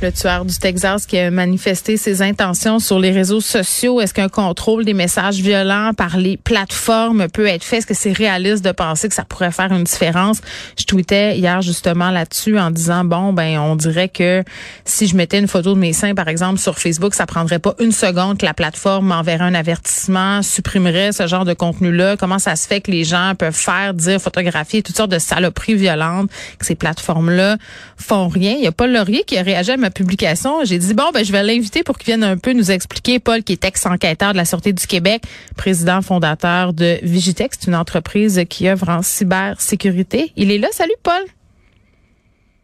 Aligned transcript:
Le 0.00 0.12
tueur 0.12 0.44
du 0.44 0.56
Texas 0.56 1.06
qui 1.06 1.18
a 1.18 1.28
manifesté 1.32 1.96
ses 1.96 2.22
intentions 2.22 2.78
sur 2.78 3.00
les 3.00 3.10
réseaux 3.10 3.40
sociaux. 3.40 4.00
Est-ce 4.00 4.14
qu'un 4.14 4.28
contrôle 4.28 4.84
des 4.84 4.94
messages 4.94 5.40
violents 5.40 5.90
par 5.92 6.18
les 6.18 6.36
plateformes 6.36 7.26
peut 7.26 7.48
être 7.48 7.64
fait? 7.64 7.78
Est-ce 7.78 7.86
que 7.86 7.94
c'est 7.94 8.12
réaliste 8.12 8.64
de 8.64 8.70
penser 8.70 9.08
que 9.08 9.14
ça 9.16 9.24
pourrait 9.24 9.50
faire 9.50 9.72
une 9.72 9.82
différence? 9.82 10.40
Je 10.78 10.84
tweetais 10.84 11.36
hier 11.36 11.62
justement 11.62 12.12
là-dessus 12.12 12.60
en 12.60 12.70
disant, 12.70 13.04
bon, 13.04 13.32
ben, 13.32 13.58
on 13.58 13.74
dirait 13.74 14.08
que 14.08 14.44
si 14.84 15.08
je 15.08 15.16
mettais 15.16 15.40
une 15.40 15.48
photo 15.48 15.74
de 15.74 15.80
mes 15.80 15.92
seins, 15.92 16.14
par 16.14 16.28
exemple, 16.28 16.60
sur 16.60 16.78
Facebook, 16.78 17.12
ça 17.16 17.26
prendrait 17.26 17.58
pas 17.58 17.74
une 17.80 17.90
seconde 17.90 18.38
que 18.38 18.46
la 18.46 18.54
plateforme 18.54 19.08
m'enverrait 19.08 19.46
un 19.46 19.54
avertissement, 19.54 20.42
supprimerait 20.42 21.10
ce 21.10 21.26
genre 21.26 21.44
de 21.44 21.54
contenu-là. 21.54 22.16
Comment 22.16 22.38
ça 22.38 22.54
se 22.54 22.68
fait 22.68 22.80
que 22.80 22.92
les 22.92 23.02
gens 23.02 23.32
peuvent 23.36 23.52
faire, 23.52 23.94
dire, 23.94 24.20
photographier 24.20 24.80
toutes 24.80 24.96
sortes 24.96 25.10
de 25.10 25.18
saloperies 25.18 25.74
violentes, 25.74 26.30
que 26.60 26.66
ces 26.66 26.76
plateformes-là 26.76 27.56
font 27.96 28.28
rien? 28.28 28.54
Il 28.56 28.62
y 28.62 28.68
a 28.68 28.72
pas 28.72 28.86
Laurier 28.86 29.24
qui 29.26 29.36
a 29.36 29.42
réagi 29.42 29.72
à 29.72 29.76
publication, 29.90 30.64
j'ai 30.64 30.78
dit 30.78 30.94
bon 30.94 31.10
ben 31.12 31.24
je 31.24 31.32
vais 31.32 31.42
l'inviter 31.42 31.82
pour 31.82 31.98
qu'il 31.98 32.06
vienne 32.06 32.24
un 32.24 32.36
peu 32.36 32.52
nous 32.52 32.70
expliquer 32.70 33.18
Paul 33.18 33.42
qui 33.42 33.52
est 33.52 33.64
ex-enquêteur 33.64 34.32
de 34.32 34.36
la 34.36 34.44
Sûreté 34.44 34.72
du 34.72 34.86
Québec, 34.86 35.22
président 35.56 36.02
fondateur 36.02 36.72
de 36.72 36.98
Vigitex, 37.02 37.58
une 37.66 37.74
entreprise 37.74 38.42
qui 38.48 38.68
œuvre 38.68 38.88
en 38.88 39.02
cybersécurité. 39.02 40.32
Il 40.36 40.50
est 40.50 40.58
là, 40.58 40.68
salut 40.72 40.96
Paul. 41.02 41.22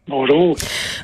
Bonjour. 0.07 0.55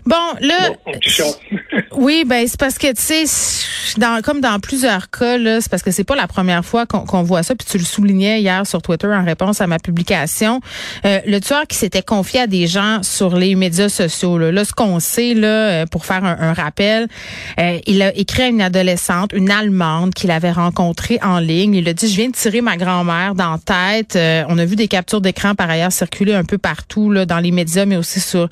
Bon, 0.05 0.15
là, 0.43 0.73
oui, 1.93 2.25
ben 2.27 2.47
c'est 2.47 2.61
parce 2.61 2.77
que 2.77 2.89
tu 2.89 3.25
sais, 3.27 3.99
dans, 3.99 4.21
comme 4.23 4.43
dans 4.43 4.61
plusieurs 4.61 5.09
cas, 5.09 5.39
là, 5.39 5.63
c'est 5.63 5.71
parce 5.71 5.83
que 5.83 5.91
c'est 5.91 6.05
pas 6.05 6.17
la 6.17 6.27
première 6.27 6.63
fois 6.65 6.85
qu'on 6.85 7.23
voit 7.23 7.43
ça. 7.43 7.55
Puis 7.55 7.67
tu 7.67 7.79
le 7.79 7.85
soulignais 7.85 8.43
hier 8.43 8.67
sur 8.67 8.83
Twitter 8.83 9.07
en 9.07 9.25
réponse 9.25 9.63
à 9.63 9.67
ma 9.67 9.79
publication, 9.79 10.61
euh, 11.07 11.21
le 11.27 11.41
tueur 11.41 11.67
qui 11.67 11.79
s'était 11.79 12.03
confié 12.03 12.41
à 12.41 12.47
des 12.47 12.67
gens 12.67 13.03
sur 13.03 13.37
les 13.37 13.55
médias 13.55 13.89
sociaux. 13.89 14.37
Là, 14.37 14.53
là 14.53 14.67
ce 14.67 14.75
qu'on 14.75 15.01
sait 15.01 15.33
là, 15.33 15.49
euh, 15.49 15.87
pour 15.87 16.05
faire 16.05 16.23
un, 16.23 16.53
rappel, 16.53 17.09
euh, 17.59 17.79
il 17.87 18.03
a 18.03 18.15
écrit 18.17 18.43
à 18.43 18.47
une 18.49 18.61
adolescente, 18.61 19.33
une 19.33 19.51
allemande 19.51 20.13
qu'il 20.13 20.31
avait 20.31 20.51
rencontrée 20.51 21.19
en 21.23 21.39
ligne. 21.39 21.75
Il 21.75 21.89
a 21.89 21.95
dit, 21.95 22.07
je 22.07 22.17
viens 22.17 22.29
de 22.29 22.35
tirer 22.35 22.61
ma 22.61 22.77
grand-mère 22.77 23.35
dans 23.35 23.53
la 23.53 24.03
tête. 24.03 24.19
on 24.49 24.59
a 24.59 24.65
vu 24.67 24.77
des 24.77 24.89
captures 24.89 25.23
d'écran 25.23 25.55
par 25.55 25.71
ailleurs 25.71 25.93
circuler 25.93 26.35
un 26.35 26.45
peu 26.45 26.59
partout 26.59 27.11
là, 27.11 27.25
dans 27.25 27.39
les 27.39 27.51
médias, 27.51 27.87
mais 27.87 27.97
aussi 27.97 28.21
sur 28.21 28.49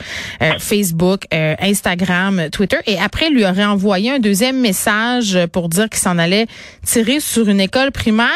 Facebook, 0.59 1.23
euh, 1.35 1.55
Instagram, 1.61 2.49
Twitter. 2.51 2.79
Et 2.87 2.99
après, 2.99 3.31
lui 3.31 3.45
aurait 3.45 3.65
envoyé 3.65 4.13
un 4.13 4.19
deuxième 4.19 4.61
message 4.61 5.39
pour 5.53 5.69
dire 5.69 5.89
qu'il 5.89 5.99
s'en 5.99 6.19
allait 6.19 6.47
tirer 6.85 7.21
sur 7.21 7.49
une 7.49 7.61
école 7.61 7.91
primaire. 7.93 8.29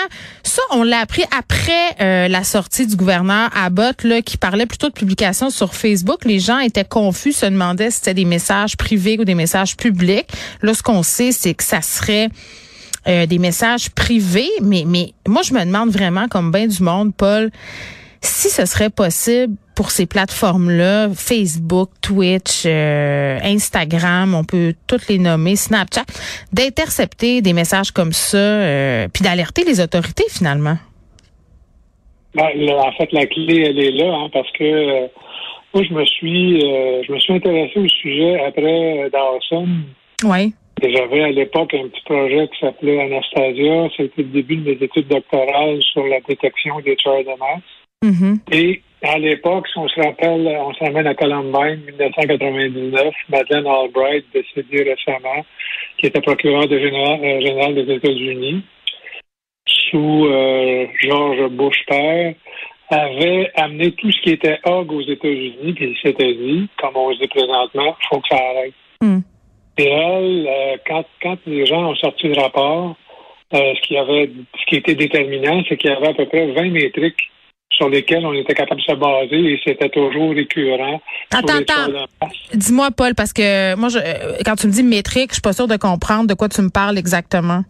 Ça, 0.43 0.63
on 0.71 0.83
l'a 0.83 0.99
appris 0.99 1.23
après 1.37 1.73
euh, 2.01 2.29
la 2.29 2.45
sortie 2.45 2.87
du 2.87 2.97
gouverneur 2.97 3.51
Abbott, 3.55 4.05
là, 4.05 4.23
qui 4.23 4.37
parlait 4.37 4.67
plutôt 4.67 4.89
de 4.89 4.95
publications 4.95 5.51
sur 5.51 5.75
Facebook. 5.75 6.25
Les 6.25 6.41
gens 6.41 6.59
étaient 6.59 6.85
confus, 6.85 7.33
se 7.33 7.47
demandaient 7.47 7.91
si 7.91 7.99
c'était 7.99 8.15
des 8.15 8.25
messages 8.25 8.77
privés 8.77 9.19
ou 9.19 9.25
des 9.25 9.35
messages 9.35 9.77
publics. 9.77 10.27
Là, 10.63 10.75
ce 10.75 10.83
qu'on 10.83 11.03
sait, 11.03 11.33
c'est 11.33 11.55
que 11.55 11.65
ça 11.65 11.83
serait 11.83 12.29
des 13.05 13.39
messages 13.41 13.91
privés, 13.91 14.51
mais, 14.61 14.85
mais 14.87 15.13
moi, 15.27 15.43
je 15.43 15.53
me 15.53 15.65
demande 15.65 15.91
vraiment, 15.91 16.29
comme 16.29 16.53
bien 16.53 16.69
du 16.69 16.81
monde, 16.85 17.13
Paul, 17.13 17.51
si 18.21 18.49
ce 18.49 18.65
serait 18.65 18.91
possible 18.91 19.57
pour 19.75 19.91
ces 19.91 20.07
plateformes-là, 20.07 21.09
Facebook, 21.15 21.91
Twitch, 22.01 22.65
euh, 22.67 23.39
Instagram, 23.43 24.35
on 24.35 24.45
peut 24.45 24.75
toutes 24.87 25.09
les 25.09 25.19
nommer, 25.19 25.57
Snapchat, 25.57 26.05
d'intercepter 26.53 27.43
des 27.43 27.53
messages 27.53 27.91
comme 27.91 28.13
ça, 28.13 28.37
euh, 28.37 29.09
puis 29.13 29.25
d'alerter 29.25 29.65
les 29.65 29.81
autorités 29.81 30.25
finalement? 30.29 30.77
Ben, 32.35 32.45
en 32.45 32.93
fait, 32.93 33.13
la 33.13 33.27
clé, 33.27 33.65
elle 33.69 33.79
est 33.79 33.93
là, 33.93 34.15
hein, 34.15 34.31
parce 34.33 34.51
que 34.53 34.65
euh, 34.65 35.07
moi, 35.75 35.85
je 35.89 35.95
me 35.95 36.05
suis 36.05 36.61
je 36.61 37.13
me 37.13 37.19
suis 37.19 37.33
intéressé 37.33 37.79
au 37.79 37.89
sujet 37.89 38.41
après 38.45 39.11
Dawson. 39.11 39.69
Oui. 40.25 40.55
J'avais 40.83 41.23
à 41.23 41.31
l'époque 41.31 41.75
un 41.75 41.89
petit 41.89 42.03
projet 42.05 42.49
qui 42.49 42.61
s'appelait 42.61 43.01
Anastasia. 43.03 43.89
C'était 43.97 44.23
le 44.23 44.29
début 44.29 44.57
de 44.57 44.71
mes 44.71 44.85
études 44.85 45.09
doctorales 45.09 45.81
sur 45.83 46.07
la 46.07 46.21
détection 46.21 46.81
des 46.81 46.97
tueurs 46.97 47.21
de 47.21 47.39
masse. 47.39 47.63
Mm-hmm. 48.05 48.39
Et 48.53 48.83
à 49.03 49.19
l'époque, 49.19 49.67
si 49.69 49.79
on 49.79 49.89
se 49.89 50.01
rappelle, 50.01 50.47
on 50.61 50.73
se 50.75 50.85
ramène 50.85 51.07
à 51.07 51.15
Columbine, 51.15 51.81
1999, 51.87 53.15
Madeleine 53.29 53.67
Albright, 53.67 54.25
décédée 54.33 54.95
récemment, 54.95 55.45
qui 55.99 56.07
était 56.07 56.21
procureur 56.21 56.69
de 56.69 56.77
euh, 56.77 57.41
général, 57.41 57.75
des 57.75 57.95
États-Unis, 57.95 58.63
sous 59.67 60.27
euh, 60.27 60.87
George 61.01 61.49
Bush 61.51 61.85
père, 61.87 62.35
avait 62.91 63.51
amené 63.57 63.93
tout 63.93 64.11
ce 64.13 64.21
qui 64.21 64.31
était 64.31 64.61
hog 64.65 64.93
aux 64.93 65.03
États-Unis, 65.03 65.73
puis 65.73 65.91
il 65.91 65.97
s'était 65.99 66.35
dit, 66.35 66.69
comme 66.79 66.97
on 66.97 67.13
se 67.13 67.19
dit 67.19 67.29
présentement, 67.29 67.97
faut 68.09 68.21
que 68.21 68.29
ça 68.29 68.37
arrête. 68.37 68.75
Mm. 69.01 69.19
Et 69.79 69.89
elle, 69.89 70.47
euh, 70.49 70.77
quand, 70.87 71.05
quand 71.23 71.39
les 71.47 71.67
gens 71.67 71.91
ont 71.91 71.97
sorti 71.97 72.29
le 72.29 72.41
rapport, 72.41 72.95
ce 73.53 73.81
qui 73.83 73.99
avait 73.99 74.31
ce 74.59 74.65
qui 74.67 74.77
était 74.77 74.95
déterminant, 74.95 75.63
c'est 75.69 75.77
qu'il 75.77 75.91
y 75.91 75.93
avait 75.93 76.09
à 76.09 76.15
peu 76.15 76.25
près 76.25 76.47
20 76.53 76.71
métriques 76.71 77.32
sur 77.83 77.89
lesquels 77.89 78.25
on 78.25 78.33
était 78.33 78.55
capable 78.55 78.81
de 78.81 78.85
se 78.85 78.95
baser 78.95 79.53
et 79.53 79.61
c'était 79.65 79.89
toujours 79.89 80.31
récurrent. 80.31 81.01
Attends, 81.33 81.57
attends. 81.57 82.31
Dis-moi, 82.55 82.91
Paul, 82.97 83.15
parce 83.17 83.33
que 83.33 83.75
moi, 83.75 83.89
je, 83.89 83.99
euh, 83.99 84.37
quand 84.45 84.55
tu 84.55 84.69
me 84.69 84.73
dis 84.73 84.85
métrique, 84.85 85.31
je 85.31 85.35
suis 85.35 85.43
pas 85.43 85.53
sûre 85.53 85.67
de 85.67 85.77
comprendre 85.77 86.29
de 86.29 86.35
quoi 86.35 86.49
tu 86.49 86.63
me 86.63 86.71
parles 86.71 86.97
exactement. 86.97 87.63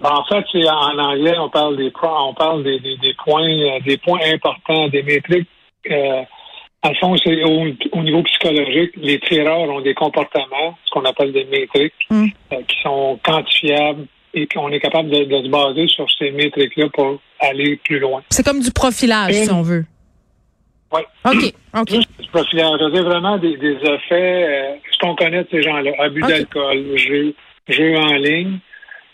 Ben, 0.00 0.10
en 0.10 0.24
fait, 0.24 0.44
c'est 0.50 0.68
en 0.68 0.98
anglais, 0.98 1.36
on 1.38 1.50
parle 1.50 1.76
des 1.76 1.92
on 2.02 2.34
parle 2.34 2.64
des, 2.64 2.80
points 3.24 3.42
euh, 3.42 3.80
des 3.86 3.98
points 3.98 4.20
importants, 4.32 4.88
des 4.88 5.02
métriques. 5.02 5.48
Euh, 5.90 6.22
en 6.82 6.94
fond, 6.94 7.16
c'est 7.22 7.42
au, 7.44 8.02
niveau 8.02 8.22
psychologique, 8.22 8.92
les 8.96 9.18
tireurs 9.20 9.60
ont 9.60 9.80
des 9.80 9.94
comportements, 9.94 10.76
ce 10.84 10.90
qu'on 10.90 11.04
appelle 11.04 11.32
des 11.32 11.44
métriques, 11.44 11.92
hum. 12.10 12.30
euh, 12.52 12.56
qui 12.66 12.76
sont 12.82 13.18
quantifiables 13.22 14.06
et 14.34 14.46
qu'on 14.46 14.70
est 14.70 14.80
capable 14.80 15.10
de, 15.10 15.24
de 15.24 15.44
se 15.44 15.48
baser 15.48 15.86
sur 15.88 16.06
ces 16.18 16.30
métriques-là 16.30 16.88
pour 16.92 17.20
aller 17.40 17.76
plus 17.84 17.98
loin. 17.98 18.22
C'est 18.30 18.44
comme 18.44 18.60
du 18.60 18.70
profilage, 18.70 19.32
si 19.32 19.50
on 19.50 19.62
veut. 19.62 19.84
Oui. 20.92 21.00
OK. 21.24 21.52
OK. 21.80 21.90
Juste 21.90 22.20
du 22.20 22.28
profilage. 22.28 22.80
C'est 22.92 23.02
vraiment 23.02 23.38
des, 23.38 23.56
des 23.56 23.76
effets, 23.76 24.44
euh, 24.48 24.76
ce 24.92 24.98
qu'on 24.98 25.16
connaît 25.16 25.42
de 25.44 25.48
ces 25.50 25.62
gens-là, 25.62 25.90
abus 25.98 26.22
d'alcool, 26.22 26.96
jeu, 26.96 27.34
jeu 27.68 27.96
en 27.96 28.14
ligne. 28.14 28.58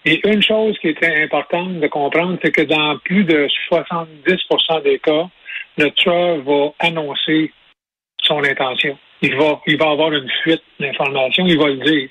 Et 0.05 0.21
une 0.27 0.43
chose 0.43 0.79
qui 0.79 0.89
était 0.89 1.23
importante 1.23 1.79
de 1.79 1.87
comprendre, 1.87 2.39
c'est 2.43 2.53
que 2.53 2.63
dans 2.63 2.99
plus 3.05 3.25
de 3.25 3.47
70% 3.71 4.83
des 4.83 4.99
cas, 4.99 5.29
le 5.77 5.91
tueur 5.91 6.39
va 6.43 6.73
annoncer 6.79 7.53
son 8.23 8.43
intention. 8.43 8.99
Il 9.23 9.37
va, 9.37 9.61
il 9.67 9.77
va 9.77 9.91
avoir 9.91 10.13
une 10.13 10.31
fuite 10.43 10.63
d'informations, 10.79 11.47
il 11.47 11.59
va 11.59 11.69
le 11.69 11.77
dire. 11.77 12.09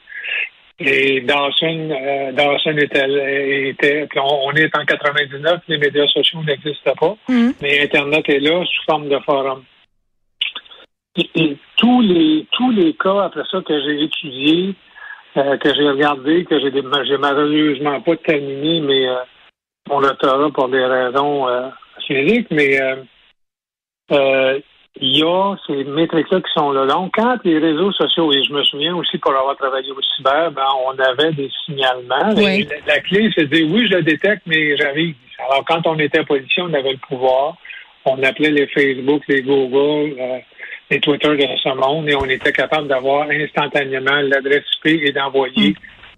Et 0.81 1.21
Dawson, 1.21 1.89
euh, 1.91 2.31
Dawson 2.31 2.77
était, 2.77 3.69
était 3.69 4.07
puis 4.07 4.19
on, 4.19 4.51
est 4.53 4.73
en 4.77 4.85
99, 4.85 5.61
les 5.67 5.77
médias 5.77 6.07
sociaux 6.07 6.39
n'existent 6.45 6.93
pas, 6.97 7.17
mm-hmm. 7.27 7.53
mais 7.61 7.83
Internet 7.83 8.29
est 8.29 8.39
là 8.39 8.63
sous 8.63 8.83
forme 8.85 9.09
de 9.09 9.19
forum. 9.19 9.63
Et, 11.35 11.57
tous 11.75 12.01
les 12.01 12.45
tous 12.51 12.71
les 12.71 12.93
cas 12.93 13.23
après 13.23 13.43
ça 13.49 13.61
que 13.61 13.81
j'ai 13.81 14.03
étudiés, 14.03 14.75
euh, 15.37 15.57
que 15.57 15.73
j'ai 15.73 15.89
regardé, 15.89 16.45
que 16.45 16.59
j'ai 16.59 16.71
j'ai 16.71 17.17
malheureusement 17.17 18.01
pas 18.01 18.15
terminé, 18.17 18.81
mais 18.81 19.07
euh, 19.07 19.15
mon 19.89 20.01
doctorat 20.01 20.49
pour 20.51 20.69
des 20.69 20.85
raisons 20.85 21.47
euh, 21.47 21.69
physiques, 22.05 22.47
mais 22.51 22.79
euh, 24.11 24.59
il 25.01 25.17
y 25.17 25.23
a 25.23 25.55
ces 25.67 25.83
métriques-là 25.83 26.41
qui 26.41 26.51
sont 26.53 26.71
là. 26.71 26.85
Donc, 26.85 27.13
quand 27.15 27.37
les 27.43 27.57
réseaux 27.57 27.91
sociaux, 27.91 28.33
et 28.33 28.43
je 28.43 28.53
me 28.53 28.63
souviens 28.63 28.95
aussi 28.95 29.17
pour 29.17 29.31
avoir 29.31 29.55
travaillé 29.55 29.91
au 29.91 30.01
cyber, 30.15 30.51
ben, 30.51 30.67
on 30.85 30.97
avait 30.99 31.31
des 31.33 31.49
signalements. 31.65 32.33
La, 32.87 32.99
clé, 32.99 33.29
c'est 33.35 33.45
de 33.45 33.55
dire 33.55 33.67
oui, 33.71 33.87
je 33.89 33.97
le 33.97 34.03
détecte, 34.03 34.41
mais 34.45 34.75
j'arrive. 34.77 35.15
Alors, 35.39 35.63
quand 35.65 35.85
on 35.85 35.97
était 35.99 36.23
policier, 36.23 36.63
on 36.63 36.73
avait 36.73 36.93
le 36.93 37.07
pouvoir. 37.07 37.55
On 38.05 38.21
appelait 38.23 38.51
les 38.51 38.67
Facebook, 38.67 39.23
les 39.27 39.41
Google, 39.41 40.15
euh, 40.19 40.39
les 40.89 40.99
Twitter 40.99 41.35
de 41.35 41.47
ce 41.63 41.75
monde, 41.75 42.09
et 42.09 42.15
on 42.15 42.25
était 42.25 42.51
capable 42.51 42.87
d'avoir 42.87 43.29
instantanément 43.29 44.21
l'adresse 44.21 44.63
IP 44.83 45.01
et 45.03 45.11
d'envoyer 45.11 45.71
mm. 45.71 45.75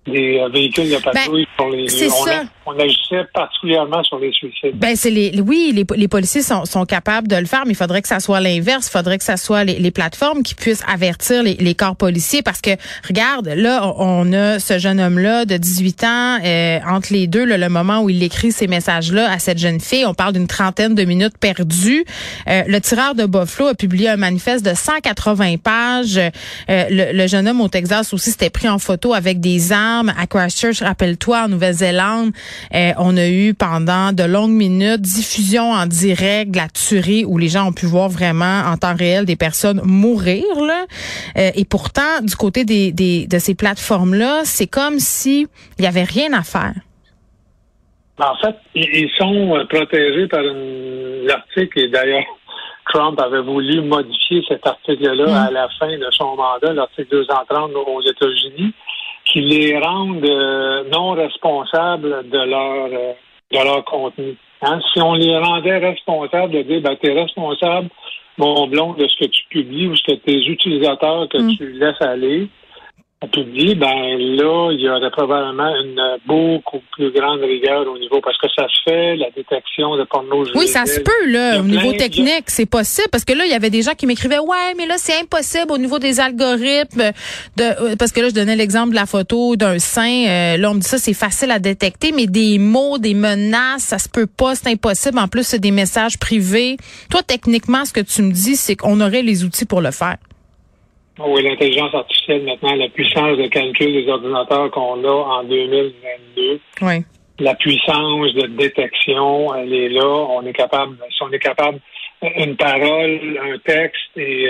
Des 0.07 0.39
euh, 0.39 0.49
véhicules 0.49 0.89
de 0.89 0.97
patrouille 0.97 1.45
ben, 1.45 1.49
pour 1.57 1.69
les. 1.69 1.87
C'est 1.89 2.09
ça 2.09 2.43
on 2.65 2.79
agissait 2.79 3.25
particulièrement 3.33 4.03
sur 4.03 4.19
les 4.19 4.31
suicides. 4.31 4.75
Ben 4.75 4.95
c'est 4.95 5.09
les 5.09 5.41
oui, 5.41 5.71
les, 5.73 5.85
les 5.95 6.07
policiers 6.07 6.43
sont, 6.43 6.65
sont, 6.65 6.85
capables 6.85 7.27
de 7.27 7.35
le 7.35 7.45
faire, 7.45 7.63
mais 7.65 7.71
il 7.71 7.77
faudrait 7.77 8.01
que 8.01 8.07
ça 8.07 8.19
soit 8.19 8.39
l'inverse. 8.39 8.87
Il 8.87 8.91
faudrait 8.91 9.17
que 9.17 9.23
ça 9.23 9.37
soit 9.37 9.63
les, 9.63 9.79
les, 9.79 9.91
plateformes 9.91 10.43
qui 10.43 10.53
puissent 10.55 10.83
avertir 10.87 11.43
les, 11.43 11.55
les, 11.55 11.73
corps 11.73 11.95
policiers 11.95 12.43
parce 12.43 12.61
que 12.61 12.71
regarde, 13.07 13.47
là 13.47 13.91
on 13.97 14.31
a 14.33 14.59
ce 14.59 14.77
jeune 14.77 14.99
homme-là 14.99 15.45
de 15.45 15.57
18 15.57 16.03
ans 16.03 16.37
euh, 16.43 16.79
entre 16.87 17.13
les 17.13 17.27
deux, 17.27 17.45
le 17.45 17.69
moment 17.69 18.01
où 18.01 18.09
il 18.09 18.21
écrit 18.23 18.51
ces 18.51 18.67
messages-là 18.67 19.31
à 19.31 19.39
cette 19.39 19.57
jeune 19.57 19.79
fille, 19.79 20.05
on 20.05 20.13
parle 20.13 20.33
d'une 20.33 20.47
trentaine 20.47 20.93
de 20.93 21.03
minutes 21.03 21.37
perdues. 21.39 22.05
Euh, 22.47 22.63
le 22.67 22.79
tireur 22.79 23.15
de 23.15 23.25
Buffalo 23.25 23.69
a 23.69 23.73
publié 23.73 24.09
un 24.09 24.17
manifeste 24.17 24.65
de 24.65 24.73
180 24.73 25.57
pages. 25.57 26.17
Euh, 26.17 26.29
le, 26.89 27.17
le, 27.17 27.27
jeune 27.27 27.47
homme 27.47 27.61
au 27.61 27.69
Texas 27.69 28.13
aussi 28.13 28.31
s'était 28.31 28.49
pris 28.49 28.69
en 28.69 28.79
photo 28.79 29.13
avec 29.13 29.39
des 29.39 29.71
armes 29.71 29.90
armes 29.97 30.13
à 30.17 30.27
Christchurch. 30.27 30.81
Rappelle-toi, 30.81 31.43
en 31.45 31.47
Nouvelle-Zélande, 31.49 32.31
euh, 32.73 32.91
on 32.97 33.17
a 33.17 33.27
eu 33.27 33.53
pendant 33.53 34.11
de 34.13 34.23
longues 34.23 34.51
minutes 34.51 35.01
diffusion 35.01 35.71
en 35.71 35.85
direct 35.85 36.51
de 36.51 36.57
la 36.57 36.67
tuerie 36.67 37.25
où 37.25 37.37
les 37.37 37.47
gens 37.47 37.67
ont 37.67 37.73
pu 37.73 37.85
voir 37.85 38.09
vraiment 38.09 38.61
en 38.65 38.77
temps 38.77 38.95
réel 38.95 39.25
des 39.25 39.35
personnes 39.35 39.81
mourir. 39.83 40.43
Là. 40.55 40.85
Euh, 41.37 41.51
et 41.55 41.65
pourtant, 41.65 42.21
du 42.21 42.35
côté 42.35 42.65
des, 42.65 42.91
des 42.91 43.27
de 43.27 43.39
ces 43.39 43.55
plateformes-là, 43.55 44.41
c'est 44.43 44.67
comme 44.67 44.99
si 44.99 45.47
il 45.77 45.83
y 45.83 45.87
avait 45.87 46.03
rien 46.03 46.33
à 46.33 46.43
faire. 46.43 46.73
En 48.19 48.35
fait, 48.35 48.55
ils 48.75 49.09
sont 49.17 49.55
euh, 49.55 49.65
protégés 49.65 50.27
par 50.27 50.41
l'article 50.43 51.79
et 51.79 51.87
d'ailleurs 51.87 52.23
Trump 52.91 53.19
avait 53.19 53.41
voulu 53.41 53.81
modifier 53.81 54.43
cet 54.47 54.65
article-là 54.67 55.27
mm. 55.27 55.47
à 55.47 55.51
la 55.51 55.69
fin 55.79 55.97
de 55.97 56.07
son 56.11 56.35
mandat, 56.35 56.73
l'article 56.73 57.09
230 57.11 57.71
aux 57.73 58.01
États-Unis, 58.01 58.73
qui 59.31 59.41
les 59.41 59.77
rende 59.77 60.25
euh, 60.25 60.83
non 60.91 61.11
responsables 61.11 62.29
de 62.29 62.37
leur 62.37 62.85
euh, 62.85 63.13
de 63.51 63.63
leur 63.63 63.83
contenu. 63.85 64.35
Hein? 64.61 64.79
Si 64.93 65.01
on 65.01 65.13
les 65.13 65.37
rendait 65.37 65.77
responsables 65.77 66.53
de 66.53 66.61
dire 66.61 66.81
ben, 66.81 66.95
tu 67.01 67.09
es 67.09 67.21
responsable, 67.21 67.89
mon 68.37 68.67
blond, 68.67 68.93
de 68.93 69.07
ce 69.07 69.25
que 69.25 69.29
tu 69.29 69.43
publies 69.49 69.87
ou 69.87 69.95
ce 69.95 70.03
que 70.03 70.15
tes 70.15 70.45
utilisateurs 70.45 71.27
que 71.29 71.37
mm. 71.37 71.57
tu 71.57 71.71
laisses 71.73 72.01
aller, 72.01 72.47
publié, 73.27 73.75
ben 73.75 74.17
là, 74.17 74.71
il 74.71 74.81
y 74.81 74.89
aurait 74.89 75.11
probablement 75.11 75.69
une 75.75 76.17
beaucoup 76.25 76.81
plus 76.91 77.11
grande 77.11 77.41
rigueur 77.41 77.87
au 77.87 77.97
niveau 77.97 78.19
parce 78.21 78.37
que 78.37 78.47
ça 78.55 78.67
se 78.67 78.89
fait, 78.89 79.15
la 79.15 79.29
détection 79.29 79.95
de 79.95 80.03
porno 80.05 80.43
Oui, 80.55 80.67
ça 80.67 80.85
se 80.85 80.99
peut, 80.99 81.27
là, 81.27 81.59
au 81.59 81.63
niveau 81.63 81.93
technique, 81.93 82.45
c'est 82.47 82.65
possible. 82.65 83.09
Parce 83.11 83.23
que 83.23 83.33
là, 83.33 83.45
il 83.45 83.51
y 83.51 83.53
avait 83.53 83.69
des 83.69 83.83
gens 83.83 83.93
qui 83.93 84.07
m'écrivaient 84.07 84.39
Ouais, 84.39 84.73
mais 84.75 84.87
là, 84.87 84.95
c'est 84.97 85.19
impossible 85.19 85.71
au 85.71 85.77
niveau 85.77 85.99
des 85.99 86.19
algorithmes 86.19 87.11
de 87.57 87.63
euh, 87.63 87.95
parce 87.95 88.11
que 88.11 88.21
là, 88.21 88.29
je 88.29 88.33
donnais 88.33 88.55
l'exemple 88.55 88.89
de 88.89 88.95
la 88.95 89.05
photo 89.05 89.55
d'un 89.55 89.77
sein. 89.77 90.25
Euh, 90.27 90.57
là, 90.57 90.71
on 90.71 90.73
me 90.73 90.79
dit 90.79 90.87
ça, 90.87 90.97
c'est 90.97 91.13
facile 91.13 91.51
à 91.51 91.59
détecter, 91.59 92.11
mais 92.11 92.25
des 92.25 92.57
mots, 92.57 92.97
des 92.97 93.13
menaces, 93.13 93.83
ça 93.83 93.99
se 93.99 94.09
peut 94.09 94.27
pas, 94.27 94.55
c'est 94.55 94.69
impossible. 94.69 95.19
En 95.19 95.27
plus, 95.27 95.43
c'est 95.43 95.59
des 95.59 95.71
messages 95.71 96.17
privés. 96.17 96.77
Toi, 97.09 97.21
techniquement, 97.21 97.85
ce 97.85 97.93
que 97.93 98.01
tu 98.01 98.23
me 98.23 98.31
dis, 98.31 98.55
c'est 98.55 98.75
qu'on 98.75 98.99
aurait 98.99 99.21
les 99.21 99.43
outils 99.43 99.65
pour 99.65 99.81
le 99.81 99.91
faire. 99.91 100.17
Oui, 101.19 101.43
l'intelligence 101.43 101.93
artificielle, 101.93 102.43
maintenant, 102.43 102.75
la 102.75 102.89
puissance 102.89 103.37
de 103.37 103.47
calcul 103.47 103.93
des 103.93 104.09
ordinateurs 104.09 104.71
qu'on 104.71 105.03
a 105.03 105.11
en 105.11 105.43
2022. 105.43 106.59
Oui. 106.81 107.05
La 107.39 107.55
puissance 107.55 108.33
de 108.33 108.47
détection, 108.47 109.53
elle 109.55 109.73
est 109.73 109.89
là. 109.89 110.07
On 110.07 110.45
est 110.45 110.53
capable, 110.53 110.97
si 111.09 111.23
on 111.23 111.31
est 111.31 111.39
capable, 111.39 111.79
une 112.21 112.55
parole, 112.55 113.39
un 113.43 113.57
texte 113.59 114.15
est 114.15 114.47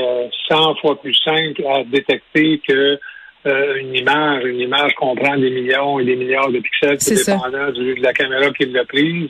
100 0.49 0.71
euh, 0.71 0.73
fois 0.81 1.01
plus 1.01 1.15
simple 1.23 1.65
à 1.67 1.83
détecter 1.83 2.61
que 2.67 2.99
euh, 3.47 3.75
une 3.79 3.95
image. 3.95 4.43
Une 4.43 4.59
image 4.59 4.93
comprend 4.95 5.37
des 5.37 5.49
millions 5.49 5.99
et 5.99 6.05
des 6.05 6.15
milliards 6.15 6.51
de 6.51 6.59
pixels, 6.59 6.97
dépendant 6.97 7.71
du, 7.71 7.95
de 7.95 8.03
la 8.03 8.13
caméra 8.13 8.51
qui 8.51 8.65
l'a 8.65 8.85
prise, 8.85 9.29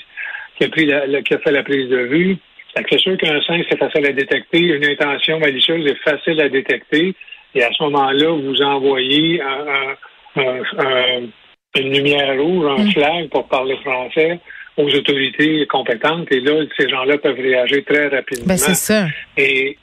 qui 0.57 0.65
a, 0.65 0.69
pris 0.69 0.85
la, 0.85 1.21
qui 1.21 1.33
a 1.33 1.37
fait 1.39 1.51
la 1.51 1.63
prise 1.63 1.89
de 1.89 1.97
vue. 1.97 2.37
C'est 2.75 2.99
sûr 2.99 3.17
qu'un 3.17 3.41
sein, 3.41 3.61
c'est 3.69 3.77
facile 3.77 4.05
à 4.05 4.13
détecter. 4.13 4.59
Une 4.59 4.85
intention 4.85 5.39
malicieuse 5.39 5.85
est 5.87 6.09
facile 6.09 6.39
à 6.41 6.49
détecter. 6.49 7.13
Et 7.53 7.63
à 7.63 7.69
ce 7.71 7.83
moment-là, 7.83 8.31
vous 8.31 8.61
envoyez 8.61 9.41
une 10.35 11.93
lumière 11.93 12.41
rouge, 12.41 12.79
un 12.79 12.83
mm. 12.83 12.91
flag 12.91 13.29
pour 13.29 13.47
parler 13.47 13.77
français 13.83 14.39
aux 14.77 14.89
autorités 14.95 15.65
compétentes. 15.67 16.31
Et 16.31 16.39
là, 16.39 16.63
ces 16.77 16.89
gens-là 16.89 17.17
peuvent 17.17 17.35
réagir 17.35 17.83
très 17.85 18.07
rapidement. 18.07 18.45
Ben, 18.47 18.57
c'est 18.57 18.75
ça. 18.75 19.07
Et 19.37 19.77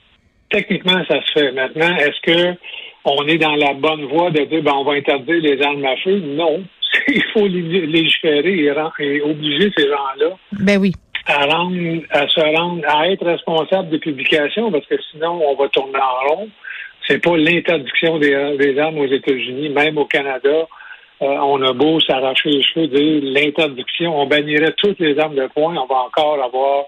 techniquement, 0.51 1.03
ça 1.07 1.21
se 1.27 1.33
fait. 1.33 1.53
Maintenant, 1.53 1.95
est-ce 1.97 2.21
que 2.23 2.59
on 3.05 3.27
est 3.27 3.39
dans 3.39 3.55
la 3.55 3.75
bonne 3.75 4.05
voie 4.07 4.31
de 4.31 4.45
dire 4.45 4.63
ben, 4.63 4.73
on 4.75 4.85
va 4.85 4.93
interdire 4.93 5.43
les 5.43 5.61
armes 5.63 5.85
à 5.85 5.97
feu? 5.97 6.19
Non. 6.19 6.63
Il 7.09 7.23
faut 7.35 7.47
légiférer 7.47 8.65
et 8.99 9.21
obliger 9.21 9.71
ces 9.77 9.89
gens-là 9.89 10.37
ben 10.53 10.79
oui 10.79 10.93
à, 11.29 11.45
rendre, 11.45 12.03
à 12.11 12.27
se 12.27 12.41
rendre, 12.41 12.83
à 12.89 13.09
être 13.09 13.25
responsable 13.25 13.91
des 13.91 13.99
publications, 13.99 14.73
parce 14.73 14.87
que 14.87 14.97
sinon, 15.11 15.41
on 15.47 15.55
va 15.55 15.69
tourner 15.69 15.99
en 15.99 16.35
rond. 16.35 16.49
C'est 17.07 17.23
pas 17.23 17.37
l'interdiction 17.37 18.19
des, 18.19 18.57
des, 18.59 18.79
armes 18.79 18.99
aux 18.99 19.07
États-Unis, 19.07 19.69
même 19.69 19.99
au 19.99 20.07
Canada. 20.07 20.67
Euh, 21.21 21.27
on 21.27 21.61
a 21.63 21.73
beau 21.73 22.01
s'arracher 22.01 22.51
les 22.51 22.63
cheveux, 22.63 22.87
dire 22.89 23.21
l'interdiction, 23.23 24.21
on 24.21 24.27
bannirait 24.27 24.75
toutes 24.79 25.01
les 25.01 25.19
armes 25.19 25.35
de 25.35 25.49
poing, 25.49 25.77
on 25.77 25.87
va 25.87 26.03
encore 26.03 26.43
avoir 26.43 26.85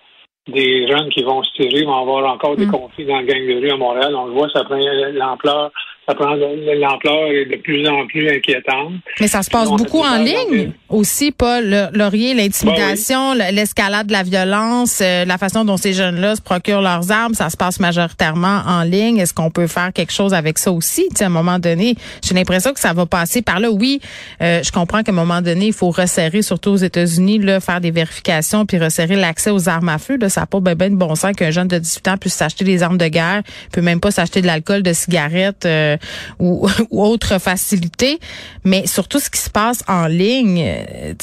des 0.48 0.86
jeunes 0.88 1.10
qui 1.10 1.22
vont 1.22 1.42
se 1.42 1.52
tirer, 1.52 1.84
on 1.86 1.90
va 1.90 2.00
avoir 2.00 2.32
encore 2.32 2.56
des 2.56 2.66
mm. 2.66 2.70
conflits 2.70 3.06
dans 3.06 3.20
le 3.20 3.26
gang 3.26 3.46
de 3.46 3.60
rue 3.60 3.70
à 3.70 3.76
Montréal. 3.76 4.14
On 4.14 4.26
le 4.26 4.32
voit, 4.32 4.48
ça 4.50 4.64
prend 4.64 4.78
l'ampleur 5.12 5.70
ça 6.10 6.16
prend 6.16 6.34
l'ampleur 6.34 7.30
est 7.30 7.44
de 7.44 7.56
plus 7.56 7.86
en 7.88 8.06
plus 8.06 8.28
inquiétante. 8.28 8.94
Mais 9.20 9.28
ça 9.28 9.42
se 9.42 9.50
passe 9.50 9.68
beaucoup 9.68 10.00
en 10.00 10.18
ligne 10.18 10.72
aussi, 10.88 11.30
Paul 11.30 11.90
Laurier, 11.94 12.34
l'intimidation, 12.34 13.36
ben 13.36 13.54
l'escalade 13.54 14.08
de 14.08 14.12
la 14.12 14.24
violence, 14.24 15.00
euh, 15.00 15.24
la 15.24 15.38
façon 15.38 15.64
dont 15.64 15.76
ces 15.76 15.92
jeunes-là 15.92 16.34
se 16.34 16.42
procurent 16.42 16.82
leurs 16.82 17.12
armes, 17.12 17.34
ça 17.34 17.48
se 17.48 17.56
passe 17.56 17.78
majoritairement 17.78 18.62
en 18.66 18.82
ligne. 18.82 19.18
Est-ce 19.18 19.32
qu'on 19.32 19.50
peut 19.50 19.68
faire 19.68 19.92
quelque 19.92 20.12
chose 20.12 20.34
avec 20.34 20.58
ça 20.58 20.72
aussi? 20.72 21.08
à 21.20 21.26
un 21.26 21.28
moment 21.28 21.58
donné, 21.58 21.94
j'ai 22.24 22.34
l'impression 22.34 22.72
que 22.72 22.80
ça 22.80 22.92
va 22.92 23.06
passer 23.06 23.42
par 23.42 23.60
là. 23.60 23.70
Oui, 23.70 24.00
euh, 24.42 24.62
je 24.64 24.72
comprends 24.72 25.02
qu'à 25.02 25.12
un 25.12 25.14
moment 25.14 25.42
donné, 25.42 25.68
il 25.68 25.72
faut 25.72 25.90
resserrer, 25.90 26.42
surtout 26.42 26.70
aux 26.70 26.76
États-Unis, 26.76 27.40
faire 27.60 27.80
des 27.80 27.90
vérifications 27.90 28.66
puis 28.66 28.78
resserrer 28.78 29.16
l'accès 29.16 29.50
aux 29.50 29.68
armes 29.68 29.90
à 29.90 29.98
feu. 29.98 30.16
Là, 30.20 30.28
ça 30.28 30.40
n'a 30.40 30.46
pas 30.46 30.60
bien 30.60 30.90
de 30.90 30.96
bon 30.96 31.14
sens 31.14 31.36
qu'un 31.36 31.50
jeune 31.50 31.68
de 31.68 31.78
18 31.78 32.08
ans 32.08 32.16
puisse 32.16 32.34
s'acheter 32.34 32.64
des 32.64 32.82
armes 32.82 32.98
de 32.98 33.06
guerre, 33.06 33.42
peut 33.72 33.80
même 33.80 34.00
pas 34.00 34.10
s'acheter 34.10 34.40
de 34.40 34.46
l'alcool, 34.46 34.82
de 34.82 34.92
cigarettes. 34.92 35.66
Euh, 35.66 35.96
ou, 36.38 36.66
ou 36.90 37.04
autre 37.04 37.40
facilité. 37.40 38.18
Mais 38.64 38.86
surtout 38.86 39.18
ce 39.18 39.30
qui 39.30 39.40
se 39.40 39.50
passe 39.50 39.84
en 39.88 40.06
ligne, 40.06 40.62
euh, 40.62 41.14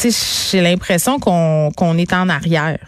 j'ai 0.52 0.62
l'impression 0.62 1.20
qu'on 1.20 1.72
qu'on 1.76 1.98
est 1.98 2.14
en 2.14 2.30
arrière. 2.30 2.80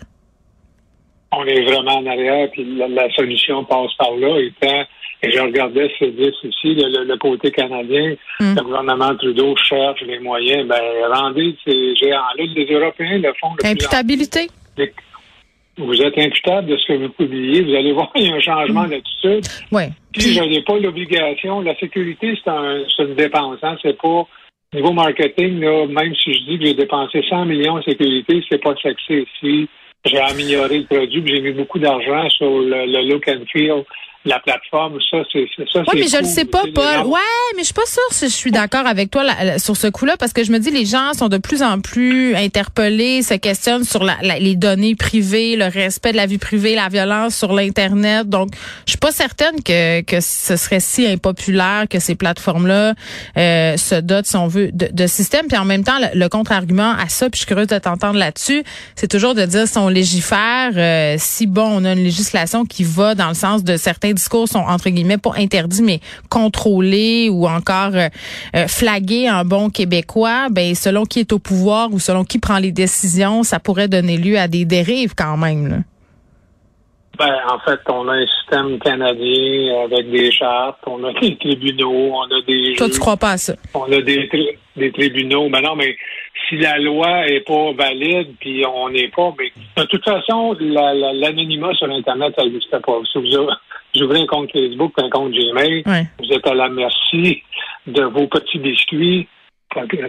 On 1.31 1.45
est 1.45 1.61
vraiment 1.61 1.97
en 1.97 2.05
arrière, 2.07 2.49
puis 2.51 2.65
la, 2.75 3.09
solution 3.11 3.63
passe 3.63 3.93
par 3.99 4.11
là, 4.17 4.39
étant 4.39 4.83
et 5.21 5.31
je 5.31 5.39
regardais 5.39 5.91
ce 5.99 6.05
10 6.05 6.27
aussi, 6.45 6.75
le, 6.75 7.17
côté 7.17 7.51
canadien, 7.51 8.15
hmm. 8.39 8.55
le 8.55 8.63
gouvernement 8.63 9.13
Trudeau 9.15 9.53
cherche 9.57 10.01
les 10.01 10.17
moyens, 10.19 10.65
ben 10.65 10.81
rendez 11.11 11.57
ces 11.65 11.93
géants-là, 11.95 12.43
les 12.55 12.73
Européens 12.73 13.17
le 13.17 13.33
font. 13.39 13.49
Imputabilité 13.63 14.47
vous 15.79 16.01
êtes 16.01 16.17
imputable 16.17 16.67
de 16.67 16.77
ce 16.77 16.87
que 16.87 16.93
vous 16.93 17.09
publiez, 17.09 17.61
vous 17.61 17.75
allez 17.75 17.91
voir, 17.93 18.11
il 18.15 18.27
y 18.27 18.31
a 18.31 18.35
un 18.35 18.39
changement 18.39 18.83
mm. 18.83 18.89
d'attitude. 18.89 19.45
Oui. 19.71 19.83
Puis, 20.11 20.33
je 20.33 20.43
n'ai 20.43 20.61
pas 20.61 20.77
l'obligation. 20.77 21.61
La 21.61 21.75
sécurité, 21.77 22.37
c'est 22.43 22.49
un, 22.49 22.83
une 22.99 23.15
dépense. 23.15 23.59
Hein. 23.63 23.77
C'est 23.81 23.97
pas 23.97 24.27
niveau 24.73 24.93
marketing, 24.93 25.59
là, 25.61 25.87
même 25.87 26.13
si 26.15 26.33
je 26.33 26.43
dis 26.43 26.59
que 26.59 26.65
j'ai 26.65 26.73
dépensé 26.73 27.23
100 27.27 27.45
millions 27.45 27.77
en 27.77 27.81
sécurité, 27.81 28.43
c'est 28.49 28.61
pas 28.61 28.75
sexy. 28.81 29.25
Si 29.39 29.67
j'ai 30.05 30.19
amélioré 30.19 30.79
le 30.79 30.85
produit, 30.85 31.23
j'ai 31.25 31.41
mis 31.41 31.51
beaucoup 31.51 31.79
d'argent 31.79 32.29
sur 32.29 32.59
le, 32.59 32.85
le, 32.85 33.09
look 33.09 33.27
and 33.27 33.45
feel 33.51 33.83
la 34.29 34.39
plateforme, 34.39 34.97
ça, 35.09 35.17
c'est 35.31 35.47
ça. 35.71 35.79
Oui, 35.79 35.99
mais 36.01 36.07
je 36.07 36.17
ne 36.17 36.27
sais 36.27 36.45
pas, 36.45 36.63
Paul. 36.73 37.07
Ouais, 37.07 37.19
mais 37.55 37.61
je 37.61 37.65
suis 37.65 37.73
pas 37.73 37.85
sûre 37.85 38.01
si 38.11 38.29
je 38.29 38.33
suis 38.33 38.51
d'accord 38.51 38.85
avec 38.85 39.11
toi 39.11 39.23
sur 39.57 39.75
ce 39.75 39.87
coup-là, 39.87 40.15
parce 40.17 40.33
que 40.33 40.43
je 40.43 40.51
me 40.51 40.59
dis 40.59 40.71
les 40.71 40.85
gens 40.85 41.13
sont 41.13 41.29
de 41.29 41.37
plus 41.37 41.63
en 41.63 41.81
plus 41.81 42.35
interpellés, 42.35 43.23
se 43.23 43.33
questionnent 43.33 43.83
sur 43.83 44.03
la, 44.03 44.17
les 44.21 44.55
données 44.55 44.95
privées, 44.95 45.55
le 45.55 45.65
respect 45.65 46.11
de 46.11 46.17
la 46.17 46.25
vie 46.25 46.37
privée, 46.37 46.75
la 46.75 46.89
violence 46.89 47.35
sur 47.35 47.53
l'internet. 47.53 48.29
Donc, 48.29 48.49
je 48.85 48.91
suis 48.91 48.97
pas 48.97 49.11
certaine 49.11 49.63
que 49.63 50.01
que 50.01 50.21
ce 50.21 50.55
serait 50.55 50.79
si 50.79 51.05
impopulaire 51.07 51.87
que 51.89 51.99
ces 51.99 52.15
plateformes-là 52.15 52.93
euh, 53.37 53.77
se 53.77 53.95
dotent, 53.95 54.25
si 54.25 54.35
on 54.35 54.47
veut, 54.47 54.71
de, 54.71 54.89
de 54.91 55.07
systèmes. 55.07 55.47
Puis 55.47 55.57
en 55.57 55.65
même 55.65 55.83
temps, 55.83 55.97
le, 56.13 56.27
contre-argument 56.29 56.91
à 56.91 57.09
ça, 57.09 57.29
puis 57.29 57.39
je 57.39 57.45
suis 57.45 57.47
curieuse 57.47 57.67
de 57.67 57.77
t'entendre 57.77 58.19
là-dessus, 58.19 58.63
c'est 58.95 59.07
toujours 59.07 59.33
de 59.33 59.45
dire 59.45 59.67
si 59.67 59.77
on 59.77 59.87
légifère, 59.87 60.71
euh, 60.75 61.15
si 61.17 61.47
bon, 61.47 61.67
on 61.67 61.85
a 61.85 61.93
une 61.93 62.03
législation 62.03 62.65
qui 62.65 62.83
va 62.83 63.15
dans 63.15 63.29
le 63.29 63.33
sens 63.33 63.63
de 63.63 63.77
certains 63.77 64.13
discours 64.19 64.47
sont 64.47 64.59
entre 64.59 64.89
guillemets 64.89 65.17
pas 65.17 65.31
interdits 65.37 65.81
mais 65.81 65.99
contrôlés 66.29 67.29
ou 67.31 67.47
encore 67.47 67.95
euh, 67.95 68.09
euh, 68.55 68.67
flagués 68.67 69.29
en 69.29 69.45
bon 69.45 69.69
québécois, 69.69 70.47
ben 70.51 70.75
selon 70.75 71.05
qui 71.05 71.21
est 71.21 71.31
au 71.31 71.39
pouvoir 71.39 71.91
ou 71.93 71.99
selon 71.99 72.23
qui 72.23 72.39
prend 72.39 72.59
les 72.59 72.71
décisions, 72.71 73.43
ça 73.43 73.59
pourrait 73.59 73.87
donner 73.87 74.17
lieu 74.17 74.37
à 74.37 74.47
des 74.47 74.65
dérives 74.65 75.13
quand 75.15 75.37
même. 75.37 75.83
Ben, 77.17 77.35
en 77.51 77.59
fait, 77.59 77.81
on 77.89 78.07
a 78.07 78.13
un 78.13 78.25
système 78.25 78.79
canadien 78.79 79.83
avec 79.83 80.09
des 80.09 80.31
chartes, 80.31 80.79
on 80.87 81.03
a 81.03 81.11
des 81.21 81.35
tribunaux, 81.35 82.11
on 82.13 82.23
a 82.23 82.41
des. 82.47 82.75
Toi, 82.77 82.89
tu 82.89 82.99
crois 82.99 83.17
pas 83.17 83.31
à 83.31 83.37
ça? 83.37 83.53
On 83.73 83.91
a 83.91 84.01
des, 84.01 84.29
des 84.77 84.91
tribunaux. 84.91 85.49
Ben 85.49 85.61
non, 85.61 85.75
mais 85.75 85.97
si 86.47 86.55
la 86.57 86.77
loi 86.79 87.27
est 87.27 87.41
pas 87.41 87.73
valide, 87.73 88.35
puis 88.39 88.63
on 88.65 88.89
n'est 88.89 89.09
pas. 89.09 89.33
Mais 89.37 89.51
de 89.75 89.87
toute 89.87 90.03
façon, 90.05 90.55
l'anonymat 90.59 91.73
sur 91.73 91.89
Internet, 91.89 92.33
ça 92.37 92.45
n'existe 92.45 92.71
pas. 92.79 92.99
Si 93.11 93.17
vous, 93.17 93.49
vous 93.93 94.03
ouvrez 94.03 94.21
un 94.21 94.27
compte 94.27 94.51
Facebook, 94.51 94.93
un 94.97 95.09
compte 95.09 95.31
Gmail, 95.31 95.83
vous 96.19 96.31
êtes 96.31 96.47
à 96.47 96.53
la 96.53 96.69
merci 96.69 97.43
de 97.87 98.03
vos 98.03 98.27
petits 98.27 98.59
biscuits 98.59 99.27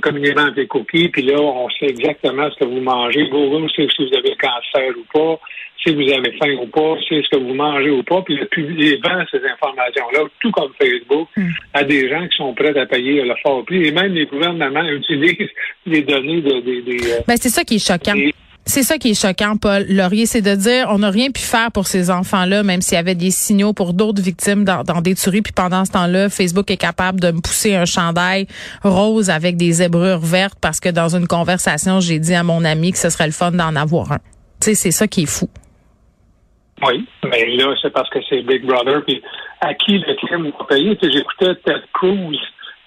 communément 0.03 0.43
avec 0.43 0.57
les 0.57 0.67
cookies, 0.67 1.09
puis 1.09 1.23
là, 1.23 1.39
on 1.39 1.69
sait 1.71 1.87
exactement 1.87 2.49
ce 2.51 2.59
que 2.59 2.65
vous 2.65 2.81
mangez. 2.81 3.29
Google 3.29 3.71
sait 3.71 3.87
si 3.95 4.07
vous 4.07 4.17
avez 4.17 4.35
cancer 4.37 4.91
ou 4.97 5.05
pas, 5.13 5.39
si 5.83 5.95
vous 5.95 6.13
avez 6.13 6.33
faim 6.39 6.57
ou 6.63 6.67
pas, 6.67 6.97
c'est 7.09 7.23
ce 7.23 7.29
que 7.29 7.43
vous 7.43 7.55
mangez 7.55 7.91
ou 7.91 8.03
pas, 8.03 8.23
puis 8.23 8.37
le 8.37 8.47
public 8.47 9.05
vend 9.05 9.23
ces 9.31 9.39
informations-là, 9.45 10.21
tout 10.41 10.51
comme 10.51 10.73
Facebook, 10.81 11.29
hmm. 11.37 11.49
à 11.75 11.85
des 11.85 12.09
gens 12.09 12.27
qui 12.27 12.37
sont 12.37 12.55
prêts 12.55 12.77
à 12.79 12.87
payer 12.87 13.23
le 13.23 13.35
fort 13.43 13.65
prix. 13.65 13.87
Et 13.87 13.93
même 13.93 14.15
les 14.15 14.27
gouvernements 14.27 14.85
utilisent 14.89 15.51
les 15.87 16.03
données 16.03 16.41
de, 16.41 16.61
des... 16.61 17.13
Euh, 17.13 17.21
ben, 17.27 17.37
c'est 17.37 17.51
ça 17.51 17.65
qui 17.65 17.77
est 17.77 17.87
choquant. 17.87 18.15
C'est 18.67 18.83
ça 18.83 18.99
qui 18.99 19.11
est 19.11 19.21
choquant, 19.21 19.57
Paul 19.57 19.85
Laurier, 19.88 20.26
c'est 20.26 20.43
de 20.43 20.55
dire 20.55 20.87
on 20.90 20.99
n'a 20.99 21.11
rien 21.11 21.31
pu 21.31 21.40
faire 21.40 21.73
pour 21.73 21.87
ces 21.87 22.11
enfants-là, 22.11 22.62
même 22.62 22.83
s'il 22.83 22.95
y 22.95 22.99
avait 22.99 23.14
des 23.14 23.31
signaux 23.31 23.73
pour 23.73 23.95
d'autres 23.95 24.23
victimes 24.23 24.64
dans, 24.64 24.85
des 25.00 25.14
tueries. 25.14 25.43
Puis 25.43 25.52
pendant 25.52 25.85
ce 25.85 25.93
temps-là, 25.93 26.29
Facebook 26.29 26.71
est 26.71 26.76
capable 26.76 27.21
de 27.21 27.33
me 27.33 27.40
pousser 27.40 27.75
un 27.75 27.85
chandail 27.85 28.47
rose 28.85 29.31
avec 29.31 29.57
des 29.57 29.73
zébrures 29.73 30.21
vertes 30.21 30.59
parce 30.61 30.79
que 30.79 30.88
dans 30.88 31.17
une 31.17 31.26
conversation, 31.26 32.00
j'ai 32.00 32.19
dit 32.19 32.35
à 32.35 32.45
mon 32.45 32.64
ami 32.64 32.93
que 32.93 32.99
ce 32.99 33.11
serait 33.11 33.26
le 33.26 33.33
fun 33.33 33.50
d'en 33.50 33.75
avoir 33.75 34.12
un. 34.12 34.19
Tu 34.61 34.67
sais, 34.67 34.75
c'est 34.75 34.90
ça 34.90 35.09
qui 35.09 35.23
est 35.23 35.31
fou. 35.31 35.49
Oui, 36.87 37.07
mais 37.25 37.57
là, 37.57 37.75
c'est 37.83 37.93
parce 37.93 38.09
que 38.11 38.19
c'est 38.29 38.43
Big 38.43 38.64
Brother. 38.64 39.02
Puis 39.05 39.21
à 39.61 39.75
qui 39.75 39.99
le 39.99 40.14
crime 40.14 40.50
va 40.59 40.64
payer? 40.64 40.97
J'écoutais 41.02 41.55
Ted 41.64 41.83
Cruz, 41.93 42.38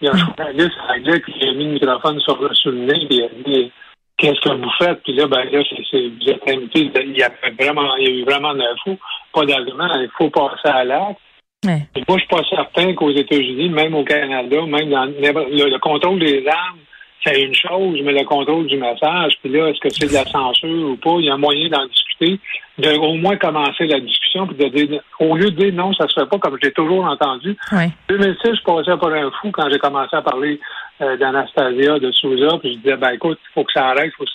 il 0.02 0.06
y 0.06 0.08
a 0.08 0.12
un 0.12 0.16
hmm. 0.16 0.20
journaliste 0.20 0.78
anglais 0.90 1.22
qui 1.22 1.48
a 1.48 1.54
mis 1.54 1.66
le 1.66 1.74
microphone 1.74 2.20
sur, 2.20 2.38
le 2.38 2.78
nez 2.78 3.08
et 3.10 3.16
il 3.16 3.24
a 3.24 3.28
dit 3.46 3.72
qu'est-ce 4.18 4.40
que 4.42 4.56
vous 4.56 4.72
faites? 4.78 5.02
Puis 5.04 5.14
là, 5.14 5.28
ben 5.28 5.44
là, 5.52 5.64
c'est, 5.70 6.08
vous 6.08 6.30
êtes 6.30 6.50
invité. 6.50 6.92
Il 7.06 7.18
y 7.18 7.24
a 7.24 7.32
vraiment, 7.60 7.96
il 7.98 8.04
y 8.04 8.08
a 8.08 8.16
eu 8.22 8.24
vraiment 8.24 8.52
un 8.52 8.76
fou. 8.84 8.98
Pas 9.34 9.46
d'argument. 9.46 9.88
Il 9.96 10.10
faut 10.18 10.30
passer 10.30 10.70
à 10.70 10.84
l'acte. 10.84 11.20
Moi, 11.66 11.78
je 11.96 12.14
suis 12.18 12.28
pas 12.28 12.44
certain 12.50 12.94
qu'aux 12.94 13.12
États-Unis, 13.12 13.70
même 13.70 13.96
au 13.96 14.04
Canada, 14.04 14.66
même 14.66 14.90
dans 14.90 15.06
le, 15.06 15.80
contrôle 15.80 16.20
des 16.20 16.46
armes, 16.48 16.80
c'est 17.26 17.42
une 17.42 17.56
chose, 17.56 17.98
mais 18.04 18.12
le 18.12 18.26
contrôle 18.26 18.68
du 18.68 18.78
message, 18.78 19.34
puis 19.42 19.52
là, 19.52 19.70
est-ce 19.70 19.80
que 19.80 19.90
c'est 19.90 20.10
de 20.10 20.14
la 20.14 20.26
censure 20.26 20.90
ou 20.90 20.98
pas? 20.98 21.16
Il 21.20 21.26
y 21.26 21.30
a 21.30 21.38
moyen 21.38 21.70
d'en 21.70 21.86
discuter, 21.86 22.38
de 22.80 22.98
au 22.98 23.14
moins 23.14 23.38
commencer 23.38 23.88
la 23.88 24.02
discussion, 24.02 24.46
puis 24.46 24.58
de 24.58 24.68
dire, 24.68 25.02
au 25.20 25.38
lieu 25.38 25.52
de 25.52 25.56
dire 25.56 25.74
non, 25.74 25.94
ça 25.94 26.06
se 26.10 26.20
fait 26.20 26.30
pas, 26.30 26.38
comme 26.38 26.58
j'ai 26.62 26.74
toujours 26.74 27.06
entendu. 27.06 27.56
En 27.72 27.88
2006, 28.10 28.36
je 28.44 28.64
passais 28.64 28.98
pour 28.98 29.14
un 29.14 29.32
fou 29.42 29.52
quand 29.52 29.70
j'ai 29.70 29.80
commencé 29.80 30.14
à 30.18 30.22
parler 30.22 30.60
euh, 31.02 31.18
d'Anastasia, 31.18 32.00
de 32.00 32.12
Souza, 32.12 32.58
puis 32.60 32.74
je 32.74 32.78
disais, 32.80 32.98
ben 32.98 33.12
écoute, 33.12 33.40
il 33.42 33.54
faut 33.54 33.64
que 33.64 33.74
ça 33.74 33.88
arrête. 33.90 34.12
Faut... 34.18 34.26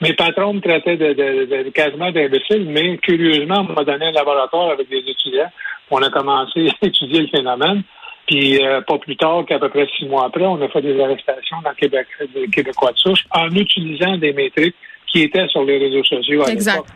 Mes 0.00 0.12
patrons 0.12 0.54
me 0.54 0.60
traitaient 0.60 0.96
de, 0.96 1.12
de, 1.12 1.64
de 1.64 1.70
quasiment 1.70 2.10
d'imbécile, 2.10 2.66
mais 2.68 2.98
curieusement, 2.98 3.66
on 3.68 3.72
m'a 3.72 3.84
donné 3.84 4.06
un 4.06 4.12
laboratoire 4.12 4.70
avec 4.70 4.88
des 4.88 4.98
étudiants. 4.98 5.50
On 5.90 6.02
a 6.02 6.10
commencé 6.10 6.68
à 6.68 6.72
étudier 6.86 7.22
le 7.22 7.28
phénomène. 7.28 7.82
Puis 8.26 8.62
euh, 8.62 8.82
pas 8.82 8.98
plus 8.98 9.16
tard 9.16 9.44
qu'à 9.46 9.58
peu 9.58 9.70
près 9.70 9.88
six 9.98 10.04
mois 10.04 10.26
après, 10.26 10.44
on 10.44 10.60
a 10.60 10.68
fait 10.68 10.82
des 10.82 11.00
arrestations 11.00 11.56
dans 11.64 11.70
le 11.70 11.76
Québec, 11.76 12.06
des 12.34 12.46
Québécois 12.48 12.92
de 12.92 12.98
souche 12.98 13.24
en 13.30 13.48
utilisant 13.50 14.18
des 14.18 14.34
métriques 14.34 14.76
qui 15.06 15.22
étaient 15.22 15.48
sur 15.48 15.64
les 15.64 15.78
réseaux 15.78 16.04
sociaux 16.04 16.42
à 16.44 16.50
l'époque. 16.50 16.86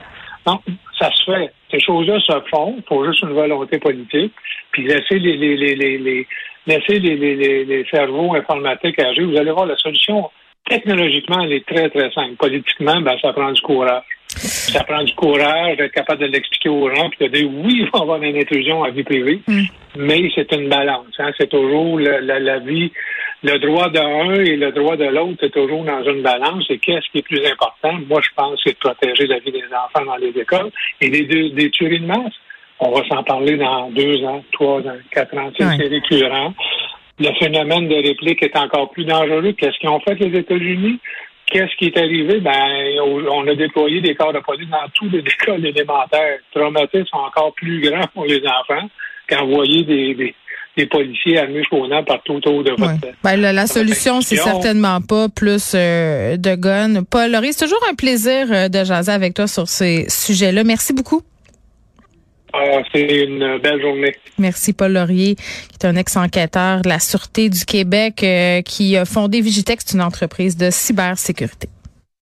Donc, 0.46 0.60
ça 0.98 1.10
se 1.12 1.24
fait. 1.24 1.52
Ces 1.70 1.80
choses-là 1.80 2.20
se 2.20 2.32
font. 2.50 2.74
Il 2.76 2.84
faut 2.86 3.04
juste 3.06 3.22
une 3.22 3.32
volonté 3.32 3.78
politique. 3.78 4.32
Puis 4.72 4.84
laisser 4.84 5.18
les, 5.18 5.36
les, 5.36 5.56
les, 5.56 5.98
les, 5.98 6.26
laisser 6.66 6.98
les, 6.98 7.16
les, 7.16 7.64
les, 7.64 7.84
cerveaux 7.90 8.34
informatiques 8.34 8.98
agir. 8.98 9.28
Vous 9.28 9.36
allez 9.36 9.50
voir, 9.50 9.66
la 9.66 9.76
solution, 9.76 10.30
technologiquement, 10.68 11.42
elle 11.42 11.52
est 11.52 11.66
très, 11.66 11.88
très 11.90 12.10
simple. 12.12 12.36
Politiquement, 12.38 13.00
ben, 13.00 13.16
ça 13.20 13.32
prend 13.32 13.52
du 13.52 13.60
courage. 13.60 14.02
Ça 14.28 14.82
prend 14.84 15.02
du 15.02 15.14
courage 15.14 15.76
d'être 15.76 15.92
capable 15.92 16.22
de 16.22 16.26
l'expliquer 16.26 16.70
aux 16.70 16.88
gens, 16.94 17.10
puis 17.10 17.28
de 17.28 17.36
dire 17.36 17.50
oui, 17.52 17.80
il 17.80 17.90
va 17.90 17.98
y 17.98 18.02
avoir 18.02 18.22
une 18.22 18.36
intrusion 18.36 18.82
à 18.82 18.90
vie 18.90 19.02
privée, 19.02 19.42
mm. 19.46 19.62
mais 19.96 20.30
c'est 20.34 20.50
une 20.52 20.70
balance. 20.70 21.14
Hein. 21.18 21.32
C'est 21.36 21.50
toujours 21.50 21.98
la, 21.98 22.20
la, 22.20 22.58
vie, 22.60 22.90
le 23.42 23.58
droit 23.58 23.90
d'un 23.90 24.32
et 24.32 24.56
le 24.56 24.72
droit 24.72 24.96
de 24.96 25.04
l'autre, 25.04 25.36
c'est 25.40 25.52
toujours 25.52 25.84
dans 25.84 26.02
une 26.04 26.22
balance. 26.22 26.64
Et 26.70 26.78
qu'est-ce 26.78 27.10
qui 27.10 27.18
est 27.18 27.22
plus 27.22 27.44
important? 27.46 27.92
Moi, 28.08 28.22
je 28.22 28.30
pense, 28.34 28.58
c'est 28.64 28.72
de 28.72 28.78
protéger 28.78 29.26
la 29.26 29.38
vie 29.40 29.52
des 29.52 29.64
enfants 29.64 30.06
dans 30.06 30.16
les 30.16 30.30
écoles 30.30 30.70
et 31.02 31.10
des, 31.10 31.50
des 31.50 31.70
tueries 31.70 32.00
de 32.00 32.06
masse. 32.06 32.34
On 32.84 32.90
va 32.90 33.06
s'en 33.08 33.22
parler 33.22 33.56
dans 33.56 33.90
deux 33.90 34.24
ans, 34.24 34.42
trois 34.50 34.80
ans, 34.80 34.98
quatre 35.12 35.36
ans. 35.38 35.52
C'est 35.56 35.86
récurrent. 35.86 36.52
Le 37.20 37.32
phénomène 37.38 37.86
de 37.86 37.94
réplique 37.94 38.42
est 38.42 38.56
encore 38.56 38.90
plus 38.90 39.04
dangereux. 39.04 39.52
Qu'est-ce 39.56 39.78
qu'ils 39.78 39.88
ont 39.88 40.00
fait 40.00 40.16
les 40.16 40.36
États-Unis? 40.40 40.98
Qu'est-ce 41.46 41.76
qui 41.76 41.86
est 41.86 41.96
arrivé? 41.96 42.40
Ben, 42.40 42.98
on 43.30 43.46
a 43.46 43.54
déployé 43.54 44.00
des 44.00 44.16
corps 44.16 44.32
de 44.32 44.40
police 44.40 44.68
dans 44.68 44.88
tous 44.94 45.08
les 45.10 45.18
écoles 45.42 45.64
élémentaires. 45.64 46.38
Les 46.54 46.60
traumatismes 46.60 47.06
sont 47.06 47.18
encore 47.18 47.54
plus 47.54 47.88
grands 47.88 48.08
pour 48.14 48.24
les 48.24 48.42
enfants 48.44 48.88
qu'envoyer 49.28 49.84
des, 49.84 50.34
des, 50.76 50.86
policiers 50.86 51.38
à 51.38 51.46
par 51.46 52.04
partout 52.04 52.32
autour 52.32 52.64
de 52.64 52.70
votre. 52.70 52.94
Ben, 53.22 53.36
la, 53.36 53.66
solution, 53.68 54.22
c'est 54.22 54.36
certainement 54.36 55.00
pas 55.00 55.28
plus 55.28 55.74
euh, 55.76 56.36
de 56.36 56.56
guns. 56.56 57.04
Paul 57.08 57.30
Laurie, 57.30 57.52
c'est 57.52 57.66
toujours 57.66 57.86
un 57.88 57.94
plaisir 57.94 58.48
euh, 58.50 58.68
de 58.68 58.82
jaser 58.82 59.12
avec 59.12 59.34
toi 59.34 59.46
sur 59.46 59.68
ces 59.68 60.06
sujets-là. 60.08 60.64
Merci 60.64 60.92
beaucoup. 60.92 61.22
C'est 62.92 63.24
une 63.24 63.58
belle 63.58 63.80
journée. 63.80 64.14
Merci, 64.38 64.72
Paul 64.72 64.92
Laurier, 64.92 65.36
qui 65.36 65.76
est 65.80 65.86
un 65.86 65.96
ex-enquêteur 65.96 66.82
de 66.82 66.88
la 66.88 66.98
Sûreté 66.98 67.48
du 67.48 67.64
Québec, 67.64 68.22
euh, 68.22 68.62
qui 68.62 68.96
a 68.96 69.04
fondé 69.04 69.40
Vigitex, 69.40 69.92
une 69.94 70.02
entreprise 70.02 70.56
de 70.56 70.70
cybersécurité. 70.70 71.68